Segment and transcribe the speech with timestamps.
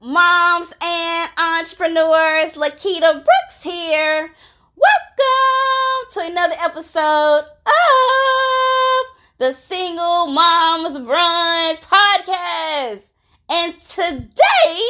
[0.00, 2.52] moms and entrepreneurs.
[2.52, 4.30] Lakita Brooks here.
[4.76, 13.02] Welcome to another episode of the Single Moms Brunch Podcast.
[13.50, 14.82] And today,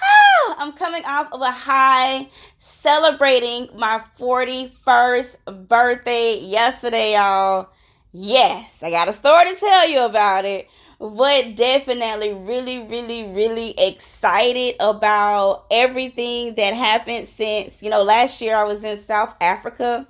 [0.00, 2.28] oh, I'm coming off of a high
[2.60, 7.68] celebrating my 41st birthday yesterday, y'all.
[8.12, 10.68] Yes, I got a story to tell you about it
[11.00, 18.54] but definitely really, really, really excited about everything that happened since, you know, last year
[18.54, 20.06] I was in South Africa.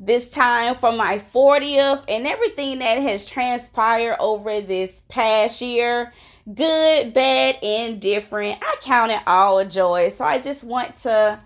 [0.00, 6.12] This time for my 40th and everything that has transpired over this past year
[6.52, 8.58] good, bad, indifferent.
[8.62, 10.12] I count it all joy.
[10.16, 11.38] So I just want to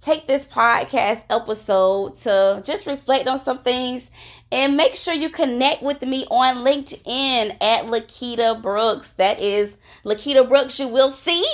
[0.00, 4.10] take this podcast episode to just reflect on some things
[4.52, 9.10] and make sure you connect with me on LinkedIn at Lakita Brooks.
[9.12, 10.78] That is Lakita Brooks.
[10.78, 11.44] You will see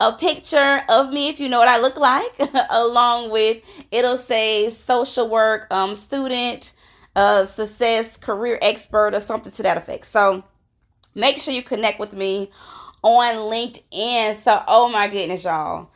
[0.00, 2.32] a picture of me if you know what I look like,
[2.70, 6.74] along with it'll say social work um, student,
[7.14, 10.06] uh, success, career expert, or something to that effect.
[10.06, 10.42] So
[11.14, 12.50] make sure you connect with me
[13.02, 14.42] on LinkedIn.
[14.42, 15.88] So, oh my goodness, y'all.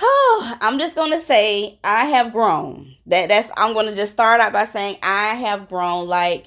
[0.60, 2.94] I'm just gonna say I have grown.
[3.06, 6.08] That that's I'm gonna just start out by saying I have grown.
[6.08, 6.46] Like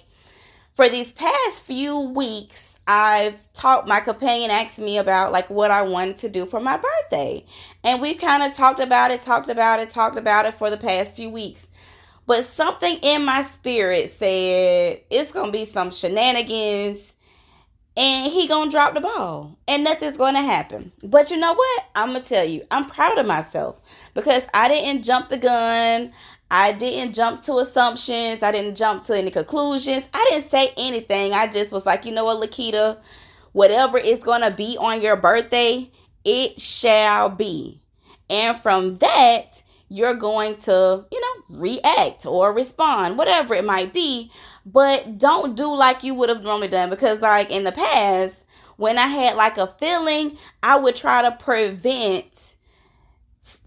[0.75, 3.87] for these past few weeks, I've talked.
[3.87, 7.45] My companion asked me about like what I wanted to do for my birthday,
[7.83, 10.77] and we've kind of talked about it, talked about it, talked about it for the
[10.77, 11.69] past few weeks.
[12.25, 17.12] But something in my spirit said it's gonna be some shenanigans
[17.95, 20.91] and he gonna drop the ball and nothing's gonna happen.
[21.03, 21.85] But you know what?
[21.95, 23.79] I'm gonna tell you i'm proud of myself
[24.13, 26.11] because i didn't jump the gun.
[26.51, 28.43] I didn't jump to assumptions.
[28.43, 30.07] I didn't jump to any conclusions.
[30.13, 31.33] I didn't say anything.
[31.33, 32.97] I just was like you know what lakita
[33.51, 35.89] whatever is gonna be on your birthday
[36.25, 37.81] it shall be.
[38.29, 41.22] And from that you're going to you know
[41.53, 44.31] react or respond whatever it might be
[44.65, 48.43] but don't do like you would have normally done because like in the past
[48.77, 52.55] when I had like a feeling, I would try to prevent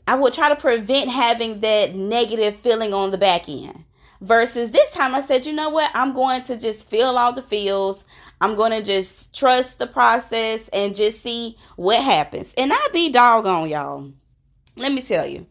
[0.08, 3.84] I would try to prevent having that negative feeling on the back end.
[4.20, 5.91] Versus this time I said, you know what?
[5.94, 8.06] I'm going to just feel all the feels.
[8.41, 12.54] I'm going to just trust the process and just see what happens.
[12.56, 14.12] And I be doggone y'all.
[14.76, 15.47] Let me tell you.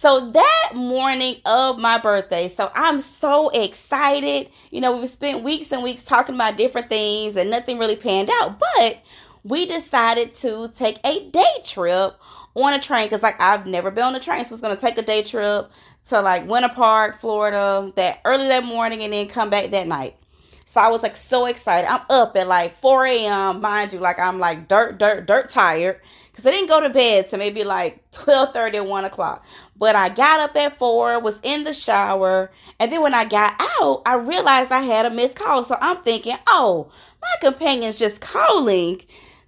[0.00, 4.48] So that morning of my birthday, so I'm so excited.
[4.70, 8.30] You know, we've spent weeks and weeks talking about different things and nothing really panned
[8.34, 9.02] out, but
[9.42, 12.16] we decided to take a day trip
[12.54, 14.98] on a train because like I've never been on a train, so it's gonna take
[14.98, 15.68] a day trip
[16.10, 20.14] to like Winter Park, Florida, that early that morning and then come back that night.
[20.64, 21.90] So I was like so excited.
[21.90, 23.60] I'm up at like 4 a.m.
[23.60, 27.26] Mind you, like I'm like dirt, dirt, dirt tired because I didn't go to bed
[27.28, 29.44] to maybe like 12 30 or 1 o'clock.
[29.78, 32.50] But I got up at 4, was in the shower,
[32.80, 35.62] and then when I got out, I realized I had a missed call.
[35.62, 36.90] So I'm thinking, oh,
[37.22, 39.00] my companion's just calling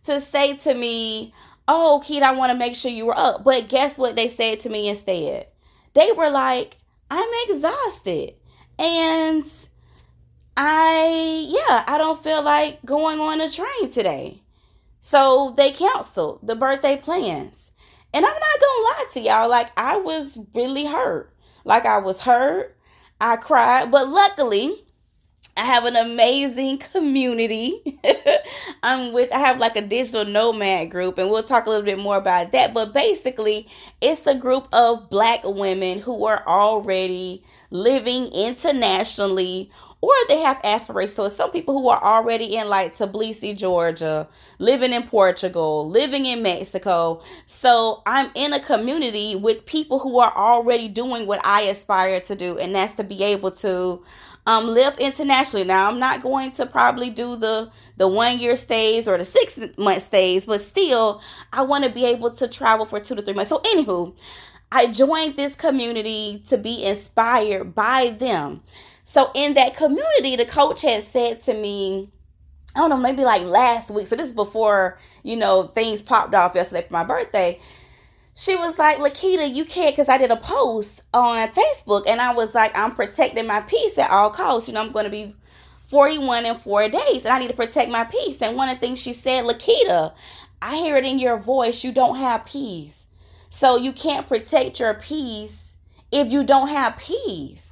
[0.04, 1.34] to say to me,
[1.66, 3.44] oh, Keith, I want to make sure you were up.
[3.44, 5.46] But guess what they said to me instead?
[5.94, 6.78] They were like,
[7.10, 8.34] I'm exhausted.
[8.78, 9.44] And
[10.56, 14.42] I, yeah, I don't feel like going on a train today.
[15.00, 17.59] So they canceled the birthday plans.
[18.12, 21.32] And I'm not gonna lie to y'all, like I was really hurt.
[21.64, 22.76] Like I was hurt.
[23.20, 24.74] I cried, but luckily
[25.56, 28.00] I have an amazing community.
[28.82, 31.98] I'm with I have like a digital nomad group and we'll talk a little bit
[31.98, 33.68] more about that, but basically
[34.00, 39.70] it's a group of black women who are already living internationally
[40.00, 41.14] or they have aspirations.
[41.16, 46.26] So it's some people who are already in like Tbilisi, Georgia, living in Portugal, living
[46.26, 47.20] in Mexico.
[47.46, 52.34] So I'm in a community with people who are already doing what I aspire to
[52.34, 54.02] do, and that's to be able to
[54.46, 55.66] um, live internationally.
[55.66, 59.60] Now I'm not going to probably do the the one year stays or the six
[59.76, 61.20] month stays, but still
[61.52, 63.50] I want to be able to travel for two to three months.
[63.50, 64.16] So anywho,
[64.72, 68.62] I joined this community to be inspired by them.
[69.12, 72.12] So in that community, the coach had said to me,
[72.76, 74.06] I don't know, maybe like last week.
[74.06, 77.60] So this is before, you know, things popped off yesterday for my birthday.
[78.36, 82.32] she was like, Lakita, you can't, because I did a post on Facebook and I
[82.32, 84.68] was like, I'm protecting my peace at all costs.
[84.68, 85.34] You know, I'm going to be
[85.88, 88.40] 41 in four days and I need to protect my peace.
[88.40, 90.14] And one of the things she said, Lakita,
[90.62, 93.08] I hear it in your voice, you don't have peace.
[93.48, 95.74] So you can't protect your peace
[96.12, 97.69] if you don't have peace.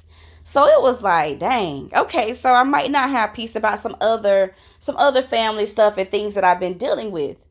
[0.51, 4.55] So it was like, dang, okay, so I might not have peace about some other
[4.79, 7.45] some other family stuff and things that I've been dealing with.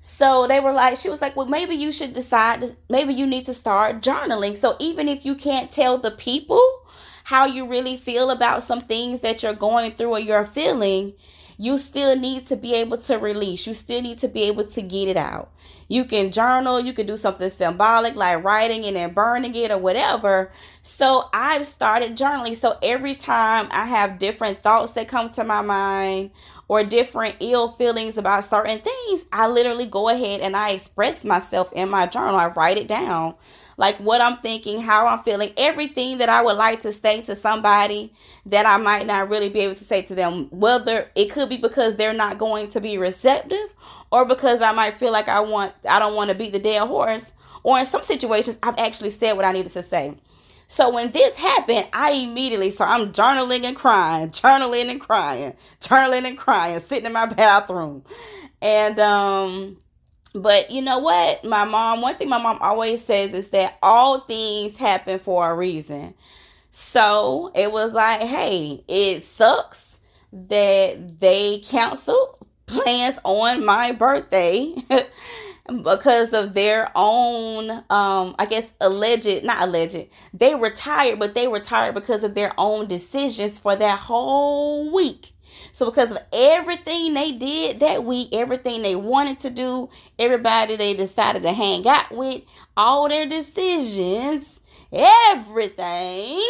[0.00, 3.44] So they were like, she was like, well, maybe you should decide, maybe you need
[3.44, 4.56] to start journaling.
[4.56, 6.60] So even if you can't tell the people
[7.22, 11.12] how you really feel about some things that you're going through or you're feeling,
[11.62, 13.68] you still need to be able to release.
[13.68, 15.52] You still need to be able to get it out.
[15.86, 19.78] You can journal, you can do something symbolic like writing it and burning it or
[19.78, 20.50] whatever.
[20.82, 22.56] So I've started journaling.
[22.56, 26.32] So every time I have different thoughts that come to my mind
[26.66, 31.72] or different ill feelings about certain things, I literally go ahead and I express myself
[31.74, 32.34] in my journal.
[32.34, 33.36] I write it down.
[33.76, 37.34] Like what I'm thinking, how I'm feeling, everything that I would like to say to
[37.34, 38.12] somebody
[38.46, 40.48] that I might not really be able to say to them.
[40.50, 43.74] Whether it could be because they're not going to be receptive
[44.12, 46.86] or because I might feel like I want I don't want to beat the dead
[46.86, 47.32] horse.
[47.64, 50.16] Or in some situations I've actually said what I needed to say.
[50.68, 56.24] So when this happened, I immediately, so I'm journaling and crying, journaling and crying, journaling
[56.24, 58.04] and crying, sitting in my bathroom.
[58.62, 59.78] And, um,
[60.34, 61.44] but you know what?
[61.44, 65.56] My mom, one thing my mom always says is that all things happen for a
[65.56, 66.14] reason.
[66.70, 70.00] So it was like, hey, it sucks
[70.32, 74.74] that they canceled plans on my birthday.
[75.82, 81.94] because of their own um i guess alleged not alleged they retired but they retired
[81.94, 85.31] because of their own decisions for that whole week
[85.82, 90.94] so because of everything they did that week everything they wanted to do everybody they
[90.94, 92.42] decided to hang out with
[92.76, 94.60] all their decisions
[94.92, 96.40] everything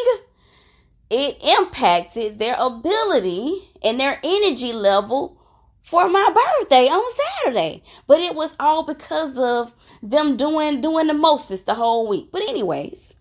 [1.10, 5.38] it impacted their ability and their energy level
[5.82, 7.02] for my birthday on
[7.44, 7.82] Saturday.
[8.06, 12.30] But it was all because of them doing doing the mostest the whole week.
[12.32, 13.16] But anyways,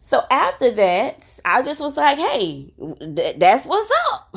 [0.00, 2.72] so after that, I just was like, "Hey,
[3.16, 3.92] th- that's what's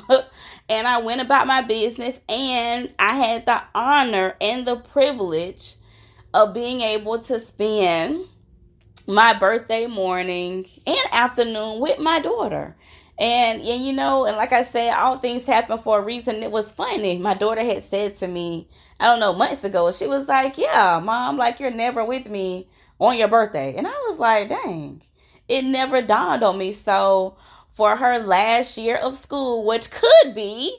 [0.10, 0.32] up."
[0.72, 5.76] and I went about my business and I had the honor and the privilege
[6.34, 8.26] of being able to spend
[9.06, 12.78] my birthday morning and afternoon with my daughter.
[13.20, 16.38] And, and you know, and like I said, all things happen for a reason.
[16.38, 17.18] It was funny.
[17.18, 21.02] My daughter had said to me, I don't know, months ago, she was like, Yeah,
[21.04, 23.76] mom, like you're never with me on your birthday.
[23.76, 25.02] And I was like, dang,
[25.50, 26.72] it never dawned on me.
[26.72, 27.36] So
[27.74, 30.76] for her last year of school, which could be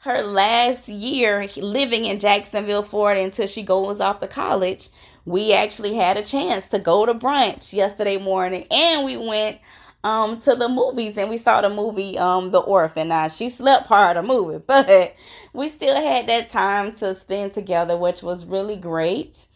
[0.00, 4.88] her last year living in Jacksonville, Florida until she goes off to college,
[5.24, 9.58] we actually had a chance to go to brunch yesterday morning and we went
[10.04, 13.08] um to the movies and we saw the movie um The Orphan.
[13.08, 15.16] Now she slept part of the movie, but
[15.52, 19.48] we still had that time to spend together, which was really great.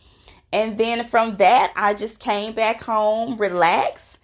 [0.52, 4.18] And then from that, I just came back home, relaxed,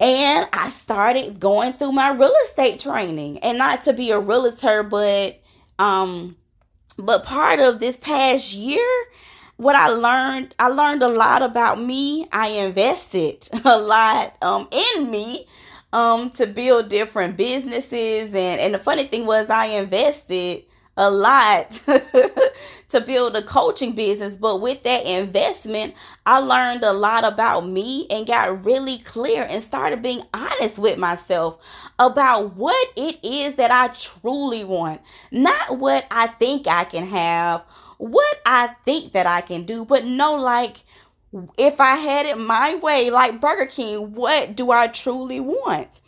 [0.00, 3.38] and I started going through my real estate training.
[3.38, 5.40] And not to be a realtor, but
[5.78, 6.36] um
[6.98, 9.06] but part of this past year
[9.58, 12.26] what I learned, I learned a lot about me.
[12.32, 15.46] I invested a lot um, in me
[15.92, 18.28] um, to build different businesses.
[18.28, 20.64] And, and the funny thing was, I invested
[20.98, 21.70] a lot
[22.88, 24.36] to build a coaching business.
[24.36, 25.94] But with that investment,
[26.26, 30.98] I learned a lot about me and got really clear and started being honest with
[30.98, 31.58] myself
[31.98, 35.00] about what it is that I truly want,
[35.30, 37.64] not what I think I can have
[37.98, 40.84] what I think that I can do, but no, like,
[41.58, 46.00] if I had it my way, like Burger King, what do I truly want?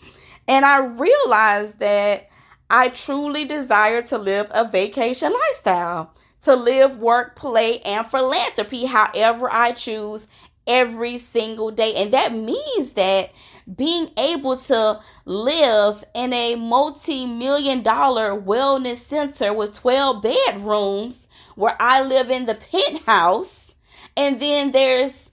[0.48, 2.29] And I realized that
[2.70, 9.48] I truly desire to live a vacation lifestyle, to live, work, play, and philanthropy however
[9.50, 10.28] I choose
[10.66, 11.94] every single day.
[11.96, 13.32] And that means that
[13.76, 21.76] being able to live in a multi million dollar wellness center with 12 bedrooms where
[21.78, 23.74] I live in the penthouse,
[24.16, 25.30] and then there's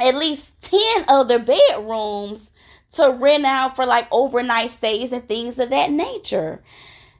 [0.00, 2.50] at least 10 other bedrooms
[2.96, 6.62] to rent out for like overnight stays and things of that nature.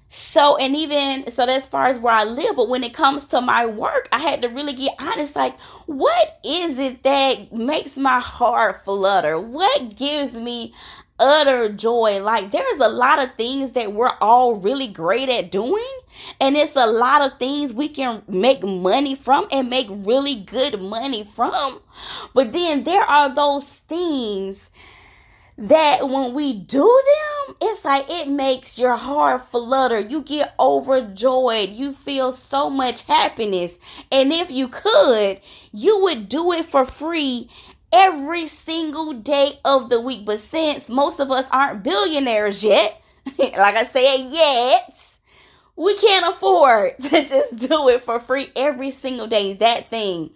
[0.09, 3.41] So, and even so, as far as where I live, but when it comes to
[3.41, 8.21] my work, I had to really get honest like, what is it that makes my
[8.21, 9.41] heart flutter?
[9.41, 10.73] What gives me
[11.19, 12.21] utter joy.
[12.23, 15.85] Like there's a lot of things that we're all really great at doing.
[16.41, 20.81] And it's a lot of things we can make money from and make really good
[20.81, 21.81] money from.
[22.35, 24.71] But then there are those things
[25.57, 30.01] that when we do them, it's like it makes your heart flutter.
[30.01, 31.71] You get overjoyed.
[31.71, 33.79] You feel so much happiness.
[34.11, 35.41] And if you could,
[35.73, 37.49] you would do it for free
[37.93, 40.25] every single day of the week.
[40.27, 43.01] But since most of us aren't billionaires yet,
[43.39, 45.01] like I said, yet,
[45.77, 49.55] we can't afford to just do it for free every single day.
[49.55, 50.31] That thing.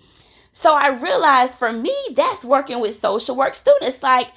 [0.52, 4.02] So I realized for me, that's working with social work students.
[4.02, 4.28] Like,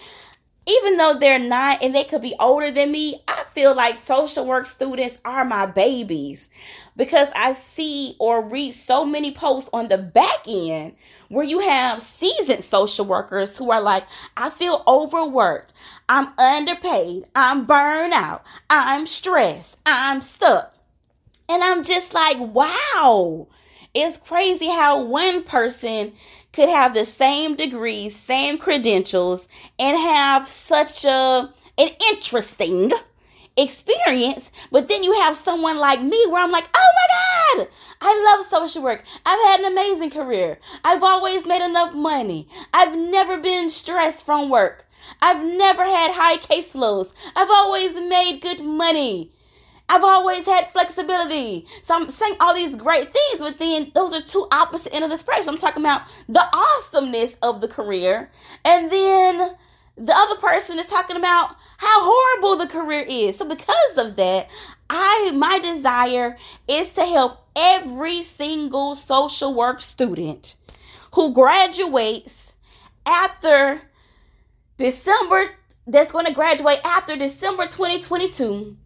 [0.68, 4.46] even though they're not and they could be older than me, I feel like social
[4.46, 6.50] work students are my babies
[6.96, 10.96] because I see or read so many posts on the back end
[11.30, 14.06] where you have seasoned social workers who are like,
[14.38, 15.74] I feel overworked,
[16.08, 20.76] I'm underpaid, I'm burned out, I'm stressed, I'm stuck.
[21.50, 23.48] And I'm just like, wow,
[23.94, 26.14] it's crazy how one person
[26.54, 29.48] could have the same degrees, same credentials,
[29.80, 32.92] and have such a an interesting
[33.58, 34.52] experience.
[34.72, 36.90] But then you have someone like me where I'm like, oh
[37.58, 37.70] my God,
[38.02, 39.04] I love social work.
[39.26, 40.60] I've had an amazing career.
[40.86, 42.48] I've always made enough money.
[42.74, 44.86] I've never been stressed from work.
[45.22, 47.14] I've never had high caseloads.
[47.36, 49.32] I've always made good money.
[49.92, 51.68] I've always had flexibility.
[51.82, 55.10] So I'm saying all these great things, but then those are two opposite ends of
[55.12, 55.56] the spectrum.
[55.56, 58.32] I'm talking about the awesomeness of the career,
[58.64, 59.54] and then
[59.98, 63.38] the other person is talking about how horrible the career is.
[63.38, 64.50] So because of that,
[64.90, 66.38] I my desire
[66.70, 70.56] is to help every single social work student
[71.16, 72.54] who graduates
[73.06, 73.82] after
[74.78, 75.50] December
[75.86, 78.78] that's going to graduate after December 2022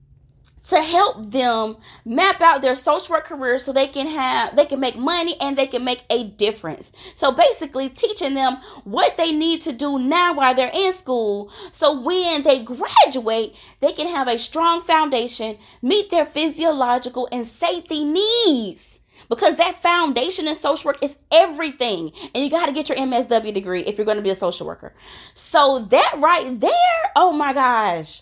[0.66, 4.80] to help them map out their social work career so they can have they can
[4.80, 6.92] make money and they can make a difference.
[7.16, 12.00] So basically teaching them what they need to do now while they're in school so
[12.00, 19.00] when they graduate, they can have a strong foundation, meet their physiological and safety needs
[19.30, 22.12] because that foundation in social work is everything.
[22.34, 24.68] And you got to get your MSW degree if you're going to be a social
[24.68, 24.94] worker.
[25.34, 28.22] So that right there, oh my gosh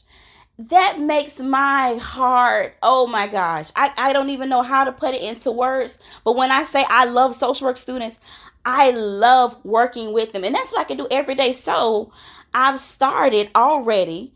[0.70, 3.72] that makes my heart oh my gosh.
[3.76, 6.84] I, I don't even know how to put it into words but when i say
[6.90, 8.20] i love social work students
[8.66, 10.44] i love working with them.
[10.44, 11.52] And that's what i can do every day.
[11.52, 12.12] So
[12.54, 14.34] i've started already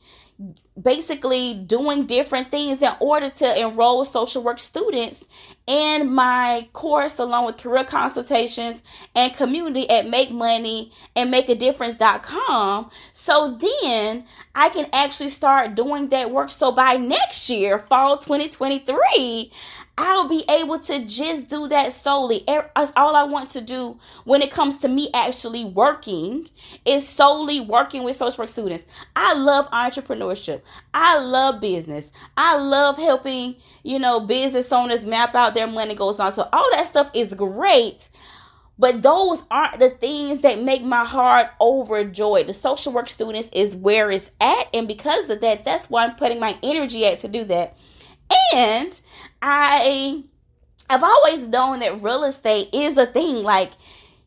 [0.80, 5.26] basically doing different things in order to enroll social work students
[5.66, 8.84] in my course along with career consultations
[9.16, 15.76] and community at make money and make a difference.com so then i can actually start
[15.76, 16.52] doing that work.
[16.52, 19.52] So by next year fall 2023
[20.00, 22.44] I'll be able to just do that solely.
[22.48, 26.48] All I want to do when it comes to me actually working
[26.86, 28.86] is solely working with social work students.
[29.16, 30.62] I love entrepreneurship.
[30.94, 32.12] I love business.
[32.38, 36.32] I love helping, you know, business owners map out their money goes on.
[36.32, 38.10] So all that stuff is great.
[38.78, 42.46] But those aren't the things that make my heart overjoyed.
[42.46, 44.68] The social work students is where it's at.
[44.76, 47.76] And because of that, that's why I'm putting my energy at to do that.
[48.56, 49.00] And
[49.42, 50.24] I
[50.90, 53.44] I've always known that real estate is a thing.
[53.44, 53.74] Like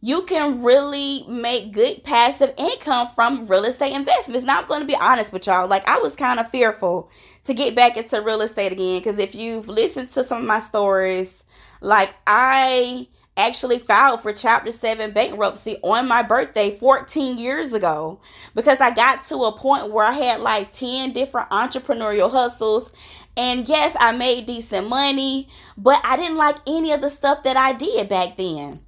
[0.02, 4.46] you can really make good passive income from real estate investments.
[4.46, 5.68] Now I'm going to be honest with y'all.
[5.68, 7.10] Like I was kind of fearful
[7.44, 10.58] to get back into real estate again because if you've listened to some of my
[10.58, 11.44] stories,
[11.80, 18.20] like I actually filed for chapter 7 bankruptcy on my birthday 14 years ago
[18.54, 22.92] because I got to a point where I had like 10 different entrepreneurial hustles
[23.36, 27.56] and yes, I made decent money, but I didn't like any of the stuff that
[27.56, 28.80] I did back then.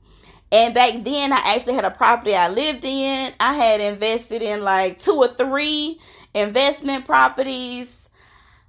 [0.50, 3.32] And back then, I actually had a property I lived in.
[3.40, 5.98] I had invested in like two or three
[6.34, 8.10] investment properties.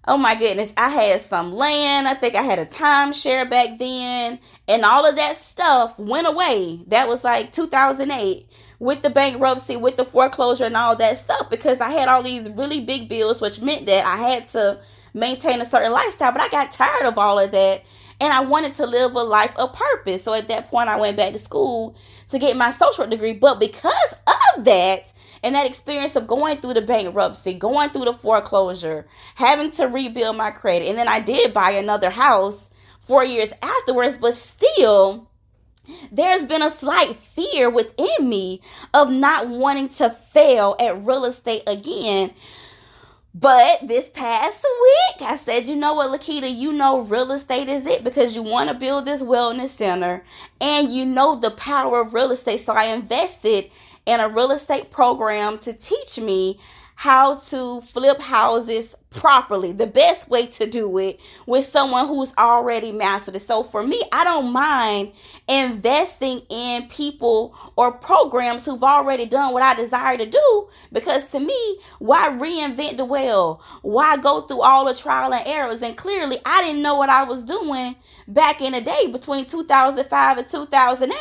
[0.07, 2.07] Oh my goodness, I had some land.
[2.07, 4.39] I think I had a timeshare back then.
[4.67, 6.81] And all of that stuff went away.
[6.87, 8.47] That was like 2008
[8.79, 12.49] with the bankruptcy, with the foreclosure, and all that stuff because I had all these
[12.51, 14.79] really big bills, which meant that I had to
[15.13, 16.32] maintain a certain lifestyle.
[16.32, 17.84] But I got tired of all of that
[18.22, 20.24] and I wanted to live a life of purpose.
[20.24, 21.96] So at that point, I went back to school
[22.29, 23.34] to get my social work degree.
[23.34, 24.15] But because
[24.55, 25.12] of that,
[25.43, 29.05] and that experience of going through the bankruptcy, going through the foreclosure,
[29.36, 32.70] having to rebuild my credit, and then I did buy another house
[33.01, 35.29] four years afterwards, but still,
[36.13, 38.62] there's been a slight fear within me
[38.93, 42.32] of not wanting to fail at real estate again
[43.35, 47.87] But this past week, I said, you know what, Lakita, you know real estate is
[47.87, 50.23] it because you want to build this wellness center
[50.61, 52.59] and you know the power of real estate.
[52.59, 53.71] So I invested
[54.05, 56.59] in a real estate program to teach me
[56.95, 62.91] how to flip houses properly, the best way to do it with someone who's already
[62.91, 63.41] mastered it.
[63.41, 65.12] So for me, I don't mind
[65.48, 71.39] investing in people or programs who've already done what I desire to do because to
[71.39, 73.62] me, why reinvent the wheel?
[73.82, 75.82] Why go through all the trial and errors?
[75.82, 77.96] And clearly, I didn't know what I was doing
[78.27, 81.20] back in the day between 2005 and 2008.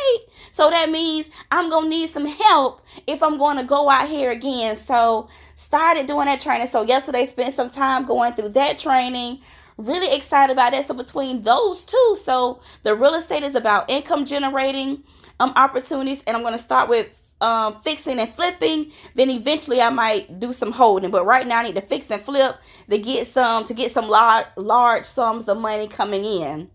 [0.50, 4.08] So that means I'm going to need some help if I'm going to go out
[4.08, 4.76] here again.
[4.76, 6.66] So started doing that training.
[6.66, 9.40] So yesterday spent some time going through that training.
[9.76, 10.86] Really excited about that.
[10.86, 15.02] So between those two, so the real estate is about income generating
[15.40, 18.92] um opportunities, and I'm going to start with um, fixing and flipping.
[19.14, 21.10] Then eventually I might do some holding.
[21.10, 22.56] But right now I need to fix and flip
[22.88, 26.70] to get some to get some large large sums of money coming in.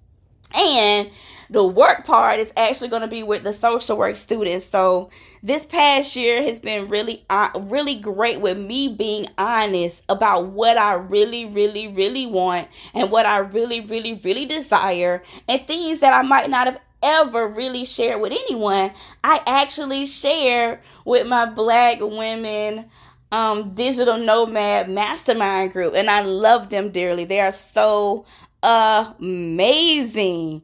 [0.58, 1.12] And
[1.50, 4.66] the work part is actually going to be with the social work students.
[4.66, 5.10] So
[5.42, 10.78] this past year has been really, uh, really great with me being honest about what
[10.78, 16.14] I really, really, really want and what I really, really, really desire and things that
[16.14, 18.92] I might not have ever really shared with anyone.
[19.24, 22.90] I actually share with my black women
[23.30, 27.26] um digital nomad mastermind group and I love them dearly.
[27.26, 28.26] They are so
[28.64, 30.62] amazing.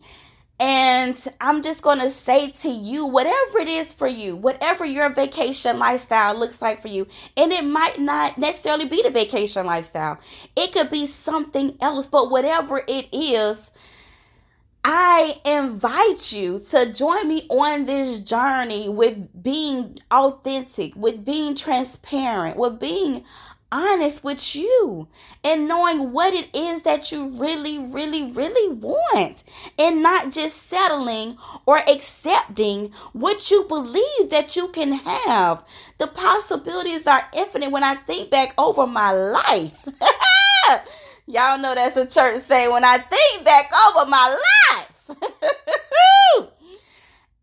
[0.60, 5.10] And I'm just going to say to you, whatever it is for you, whatever your
[5.10, 10.20] vacation lifestyle looks like for you, and it might not necessarily be the vacation lifestyle,
[10.56, 13.72] it could be something else, but whatever it is,
[14.86, 22.58] I invite you to join me on this journey with being authentic, with being transparent,
[22.58, 23.24] with being
[23.74, 25.08] honest with you
[25.44, 29.44] and knowing what it is that you really, really, really want
[29.80, 35.65] and not just settling or accepting what you believe that you can have.
[35.98, 39.84] The possibilities are infinite when I think back over my life.
[41.26, 44.38] Y'all know that's a church saying when I think back over my
[44.71, 44.92] life.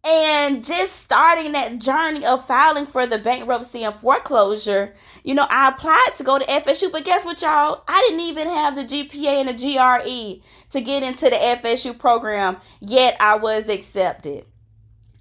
[0.02, 5.68] And just starting that journey of filing for the bankruptcy and foreclosure, you know, I
[5.68, 7.84] applied to go to FSU, but guess what, y'all?
[7.86, 12.56] I didn't even have the GPA and the GRE to get into the FSU program,
[12.80, 14.46] yet I was accepted.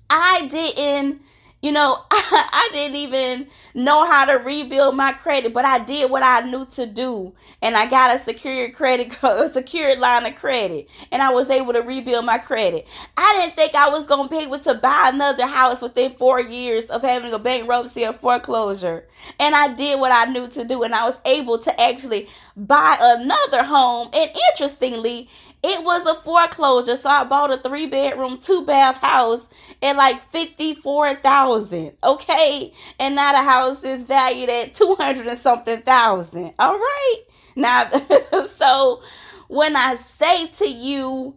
[0.09, 1.21] I didn't
[1.62, 6.24] you know, I, didn't even know how to rebuild my credit, but I did what
[6.24, 7.34] I knew to do.
[7.62, 10.89] And I got a secured credit, a secured line of credit.
[11.12, 12.88] And I was able to rebuild my credit.
[13.17, 16.39] I didn't think I was going to be able to buy another house within four
[16.39, 19.06] years of having a bankruptcy or foreclosure.
[19.39, 20.84] And I did what I knew to do.
[20.84, 24.10] And I was able to actually buy another home.
[24.13, 25.30] And interestingly,
[25.63, 29.50] it was a foreclosure, so I bought a three bedroom, two bath house
[29.82, 31.98] at like fifty four thousand.
[32.04, 36.54] Okay, and now the house is valued at two hundred and something thousand.
[36.60, 37.17] All right,
[37.58, 37.89] now
[38.48, 39.02] so
[39.50, 41.36] when I say to you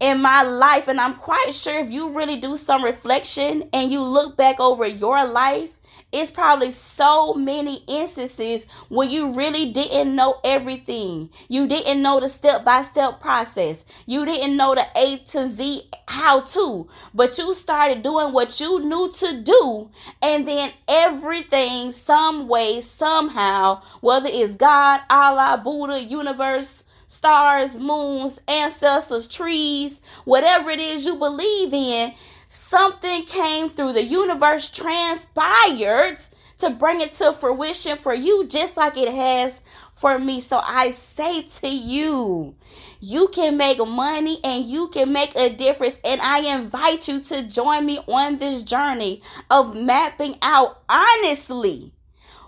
[0.00, 4.02] in my life, and I'm quite sure if you really do some reflection and you
[4.04, 5.77] look back over your life
[6.10, 11.28] it's probably so many instances where you really didn't know everything.
[11.48, 13.84] You didn't know the step by step process.
[14.06, 18.80] You didn't know the A to Z how to, but you started doing what you
[18.80, 19.90] knew to do,
[20.22, 29.28] and then everything, some way, somehow, whether it's God, Allah, Buddha, universe, stars, moons, ancestors,
[29.28, 32.14] trees, whatever it is you believe in,
[32.48, 36.18] something came through the universe transpired
[36.58, 39.60] to bring it to fruition for you just like it has
[39.94, 40.40] for me.
[40.40, 42.56] So I say to you,
[43.00, 46.00] you can make money and you can make a difference.
[46.04, 51.92] And I invite you to join me on this journey of mapping out honestly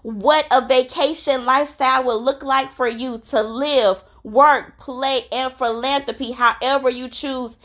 [0.02, 6.32] what a vacation lifestyle will look like for you to live, work, play, and philanthropy,
[6.32, 7.58] however you choose